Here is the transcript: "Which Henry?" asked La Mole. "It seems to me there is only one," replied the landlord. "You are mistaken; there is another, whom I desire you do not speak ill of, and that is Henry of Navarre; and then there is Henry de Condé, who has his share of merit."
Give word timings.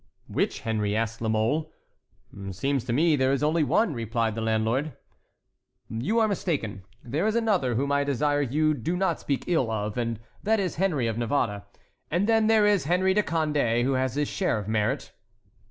"Which 0.27 0.61
Henry?" 0.61 0.95
asked 0.95 1.21
La 1.21 1.29
Mole. 1.29 1.71
"It 2.35 2.55
seems 2.55 2.83
to 2.85 2.91
me 2.91 3.15
there 3.15 3.31
is 3.31 3.43
only 3.43 3.63
one," 3.63 3.93
replied 3.93 4.33
the 4.33 4.41
landlord. 4.41 4.93
"You 5.91 6.17
are 6.17 6.27
mistaken; 6.27 6.81
there 7.03 7.27
is 7.27 7.35
another, 7.35 7.75
whom 7.75 7.91
I 7.91 8.03
desire 8.03 8.41
you 8.41 8.73
do 8.73 8.97
not 8.97 9.19
speak 9.19 9.43
ill 9.45 9.69
of, 9.69 9.99
and 9.99 10.19
that 10.41 10.59
is 10.59 10.77
Henry 10.77 11.05
of 11.05 11.19
Navarre; 11.19 11.65
and 12.09 12.25
then 12.27 12.47
there 12.47 12.65
is 12.65 12.85
Henry 12.85 13.13
de 13.13 13.21
Condé, 13.21 13.83
who 13.83 13.93
has 13.93 14.15
his 14.15 14.27
share 14.27 14.57
of 14.57 14.67
merit." 14.67 15.13